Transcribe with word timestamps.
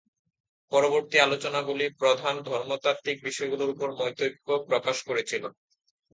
পরবর্তী 0.71 1.17
আলোচনাগুলি 1.19 1.85
প্রধান 2.01 2.35
ধর্মতাত্ত্বিক 2.49 3.17
বিষয়গুলির 3.27 3.73
উপর 3.73 3.89
মতৈক্য 3.99 4.47
প্রকাশ 4.69 4.97
করেছিল। 5.07 5.43